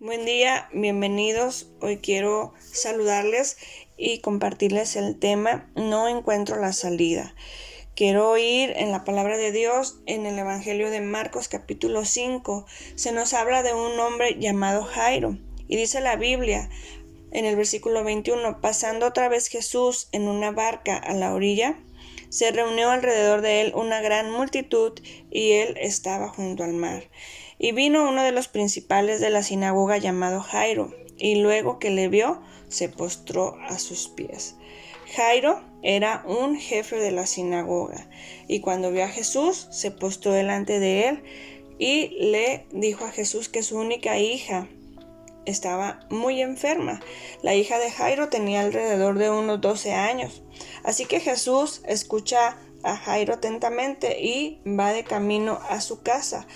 [0.00, 1.72] Buen día, bienvenidos.
[1.80, 3.56] Hoy quiero saludarles
[3.96, 7.34] y compartirles el tema No encuentro la salida.
[7.96, 12.64] Quiero oír en la palabra de Dios en el Evangelio de Marcos capítulo 5.
[12.94, 16.70] Se nos habla de un hombre llamado Jairo y dice la Biblia
[17.32, 21.76] en el versículo 21, pasando otra vez Jesús en una barca a la orilla,
[22.28, 24.92] se reunió alrededor de él una gran multitud
[25.30, 27.02] y él estaba junto al mar.
[27.58, 32.08] Y vino uno de los principales de la sinagoga llamado Jairo, y luego que le
[32.08, 34.56] vio, se postró a sus pies.
[35.14, 38.08] Jairo era un jefe de la sinagoga,
[38.46, 41.22] y cuando vio a Jesús, se postró delante de él
[41.78, 44.68] y le dijo a Jesús que su única hija
[45.46, 47.00] estaba muy enferma.
[47.42, 50.42] La hija de Jairo tenía alrededor de unos 12 años.
[50.82, 56.46] Así que Jesús escucha a Jairo atentamente y va de camino a su casa.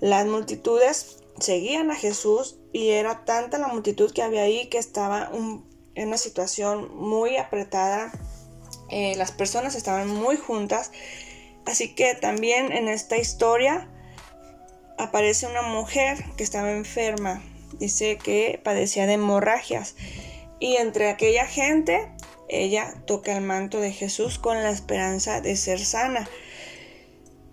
[0.00, 5.30] Las multitudes seguían a Jesús y era tanta la multitud que había ahí que estaba
[5.32, 8.12] en una situación muy apretada.
[8.88, 10.92] Eh, las personas estaban muy juntas.
[11.66, 13.88] Así que también en esta historia
[14.98, 17.42] aparece una mujer que estaba enferma.
[17.78, 19.94] Dice que padecía de hemorragias.
[20.58, 22.12] Y entre aquella gente,
[22.50, 26.28] ella toca el manto de Jesús con la esperanza de ser sana.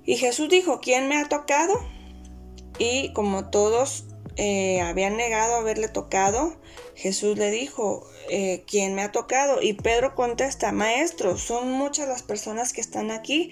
[0.04, 1.74] Y Jesús dijo, ¿quién me ha tocado?
[2.80, 4.06] Y como todos
[4.38, 6.60] eh, habían negado haberle tocado,
[6.96, 9.62] Jesús le dijo, eh, ¿quién me ha tocado?
[9.62, 13.52] Y Pedro contesta, maestro, son muchas las personas que están aquí.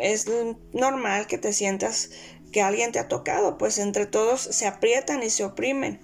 [0.00, 0.26] Es
[0.72, 2.10] normal que te sientas
[2.50, 6.00] que alguien te ha tocado, pues entre todos se aprietan y se oprimen.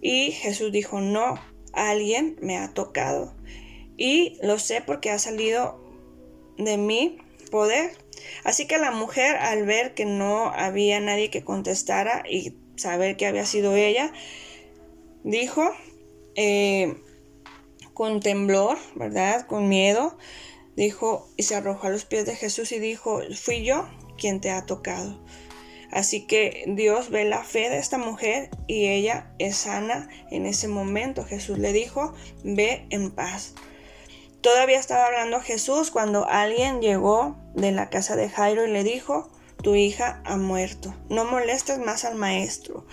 [0.00, 1.38] Y Jesús dijo, no,
[1.76, 3.34] alguien me ha tocado.
[3.96, 5.80] Y lo sé porque ha salido
[6.58, 7.18] de mí
[7.50, 7.96] poder.
[8.44, 13.26] Así que la mujer, al ver que no había nadie que contestara y saber que
[13.26, 14.12] había sido ella,
[15.22, 15.70] dijo,
[16.34, 16.96] eh,
[17.94, 19.46] con temblor, ¿verdad?
[19.46, 20.18] Con miedo,
[20.76, 23.88] dijo y se arrojó a los pies de Jesús y dijo, fui yo
[24.18, 25.18] quien te ha tocado.
[25.90, 30.68] Así que Dios ve la fe de esta mujer y ella es sana en ese
[30.68, 31.24] momento.
[31.24, 32.14] Jesús le dijo,
[32.44, 33.54] ve en paz.
[34.40, 39.30] Todavía estaba hablando Jesús cuando alguien llegó de la casa de Jairo y le dijo,
[39.62, 42.86] tu hija ha muerto, no molestes más al maestro.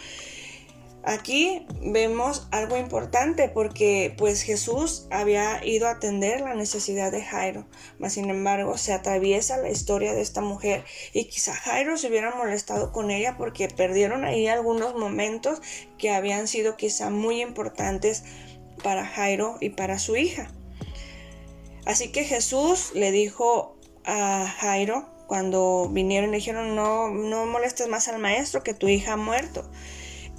[1.06, 7.68] Aquí vemos algo importante porque pues Jesús había ido a atender la necesidad de Jairo,
[8.00, 12.34] mas sin embargo se atraviesa la historia de esta mujer y quizá Jairo se hubiera
[12.34, 15.62] molestado con ella porque perdieron ahí algunos momentos
[15.97, 18.24] que habían sido quizá muy importantes
[18.81, 20.52] para Jairo y para su hija.
[21.85, 23.75] Así que Jesús le dijo
[24.06, 29.14] a Jairo, cuando vinieron le dijeron, no, no molestes más al maestro, que tu hija
[29.14, 29.70] ha muerto.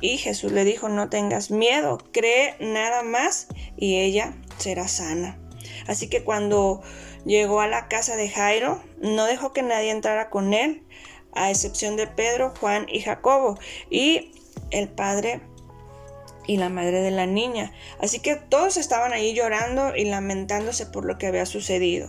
[0.01, 5.39] Y Jesús le dijo, no tengas miedo, cree nada más y ella será sana.
[5.87, 6.83] Así que cuando
[7.25, 10.83] llegó a la casa de Jairo, no dejó que nadie entrara con él,
[11.33, 13.59] a excepción de Pedro, Juan y Jacobo,
[13.91, 14.33] y
[14.71, 15.41] el padre
[16.47, 17.73] y la madre de la niña.
[17.99, 22.09] Así que todos estaban ahí llorando y lamentándose por lo que había sucedido.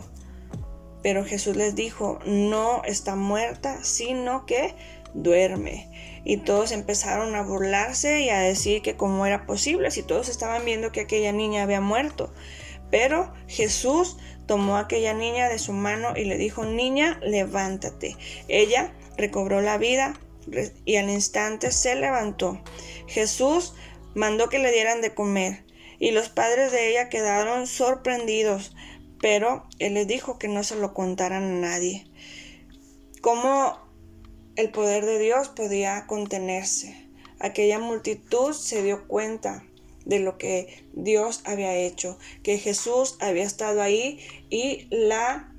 [1.01, 4.75] Pero Jesús les dijo, no está muerta, sino que
[5.15, 5.89] duerme.
[6.23, 10.65] Y todos empezaron a burlarse y a decir que cómo era posible si todos estaban
[10.65, 12.33] viendo que aquella niña había muerto.
[12.91, 18.15] Pero Jesús tomó a aquella niña de su mano y le dijo, niña, levántate.
[18.47, 20.19] Ella recobró la vida
[20.85, 22.61] y al instante se levantó.
[23.07, 23.73] Jesús
[24.13, 25.65] mandó que le dieran de comer,
[25.99, 28.75] y los padres de ella quedaron sorprendidos,
[29.19, 32.07] pero él les dijo que no se lo contaran a nadie.
[33.21, 33.84] ¿Cómo
[34.55, 37.09] el poder de Dios podía contenerse?
[37.39, 39.65] Aquella multitud se dio cuenta
[40.05, 45.51] de lo que Dios había hecho, que Jesús había estado ahí y la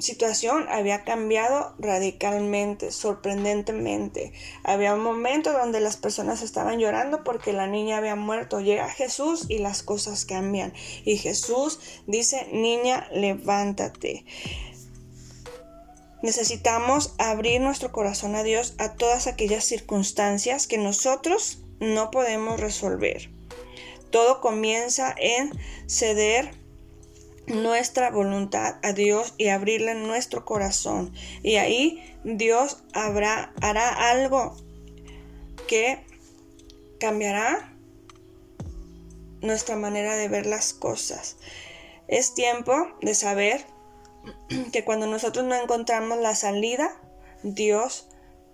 [0.00, 4.32] situación había cambiado radicalmente, sorprendentemente.
[4.64, 8.60] Había un momento donde las personas estaban llorando porque la niña había muerto.
[8.60, 10.72] Llega Jesús y las cosas cambian.
[11.04, 14.24] Y Jesús dice, niña, levántate.
[16.22, 23.30] Necesitamos abrir nuestro corazón a Dios a todas aquellas circunstancias que nosotros no podemos resolver.
[24.10, 25.52] Todo comienza en
[25.86, 26.50] ceder
[27.46, 31.12] nuestra voluntad a Dios y abrirle nuestro corazón.
[31.42, 34.56] Y ahí Dios habrá, hará algo
[35.66, 36.04] que
[36.98, 37.74] cambiará
[39.40, 41.36] nuestra manera de ver las cosas.
[42.08, 43.64] Es tiempo de saber
[44.72, 47.00] que cuando nosotros no encontramos la salida,
[47.42, 48.08] Dios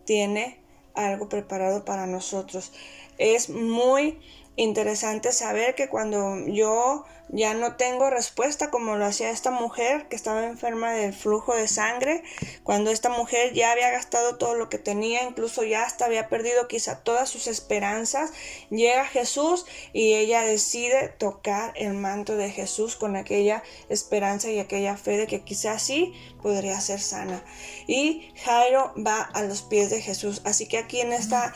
[0.05, 0.61] tiene
[0.95, 2.73] algo preparado para nosotros.
[3.19, 4.19] Es muy
[4.57, 10.17] interesante saber que cuando yo ya no tengo respuesta como lo hacía esta mujer que
[10.17, 12.23] estaba enferma del flujo de sangre,
[12.63, 16.69] cuando esta mujer ya había gastado todo lo que tenía, incluso ya hasta había perdido
[16.69, 18.33] quizá todas sus esperanzas,
[18.71, 24.97] llega Jesús y ella decide tocar el manto de Jesús con aquella esperanza y aquella
[24.97, 27.43] fe de que quizás sí podría ser sana.
[27.89, 30.43] Y Jairo va a los pies de Jesús.
[30.45, 31.55] Así que aquí en esta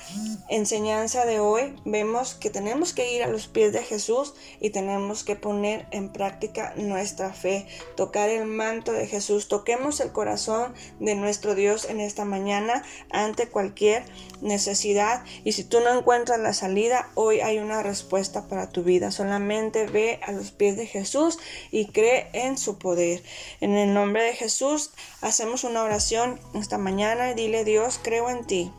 [0.49, 2.50] enseñanza de hoy vemos que
[2.92, 7.66] que ir a los pies de Jesús y tenemos que poner en práctica nuestra fe,
[7.96, 9.48] tocar el manto de Jesús.
[9.48, 14.04] Toquemos el corazón de nuestro Dios en esta mañana ante cualquier
[14.40, 15.25] necesidad.
[15.44, 19.10] Y si tú no encuentras la salida, hoy hay una respuesta para tu vida.
[19.10, 21.38] Solamente ve a los pies de Jesús
[21.70, 23.22] y cree en su poder.
[23.60, 24.90] En el nombre de Jesús
[25.20, 28.72] hacemos una oración esta mañana y dile Dios, creo en ti.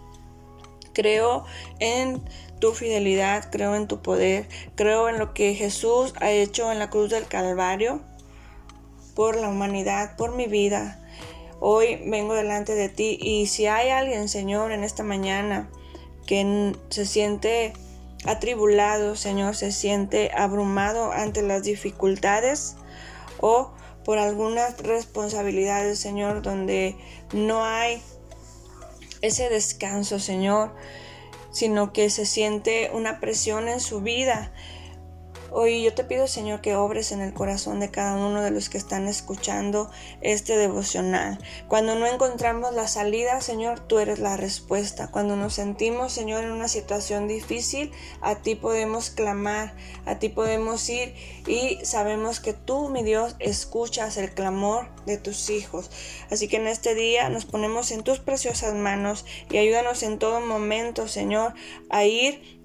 [0.94, 1.46] Creo
[1.80, 2.22] en
[2.60, 6.90] tu fidelidad, creo en tu poder, creo en lo que Jesús ha hecho en la
[6.90, 8.02] cruz del Calvario
[9.16, 11.00] por la humanidad, por mi vida.
[11.60, 15.70] Hoy vengo delante de ti y si hay alguien, Señor, en esta mañana
[16.26, 17.74] que se siente
[18.26, 22.76] atribulado, Señor, se siente abrumado ante las dificultades
[23.40, 23.72] o
[24.06, 26.96] por algunas responsabilidades, Señor, donde
[27.34, 28.02] no hay
[29.22, 30.74] ese descanso, Señor,
[31.52, 34.52] sino que se siente una presión en su vida
[35.54, 38.70] Hoy yo te pido, Señor, que obres en el corazón de cada uno de los
[38.70, 41.40] que están escuchando este devocional.
[41.68, 45.12] Cuando no encontramos la salida, Señor, tú eres la respuesta.
[45.12, 49.76] Cuando nos sentimos, Señor, en una situación difícil, a ti podemos clamar,
[50.06, 51.16] a ti podemos ir
[51.46, 55.92] y sabemos que tú, mi Dios, escuchas el clamor de tus hijos.
[56.30, 60.40] Así que en este día nos ponemos en tus preciosas manos y ayúdanos en todo
[60.40, 61.56] momento, Señor,
[61.90, 62.61] a ir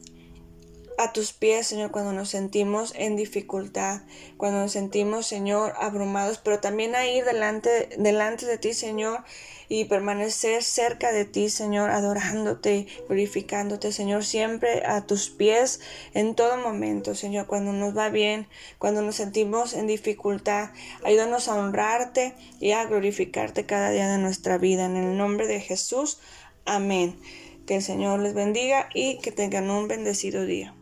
[0.98, 4.02] a tus pies, Señor, cuando nos sentimos en dificultad,
[4.36, 9.22] cuando nos sentimos, Señor, abrumados, pero también a ir delante, delante de ti, Señor,
[9.68, 15.80] y permanecer cerca de ti, Señor, adorándote, glorificándote, Señor, siempre a tus pies
[16.14, 20.70] en todo momento, Señor, cuando nos va bien, cuando nos sentimos en dificultad.
[21.04, 24.86] Ayúdanos a honrarte y a glorificarte cada día de nuestra vida.
[24.86, 26.18] En el nombre de Jesús,
[26.64, 27.18] amén.
[27.66, 30.74] Que el Señor les bendiga y que tengan un bendecido día.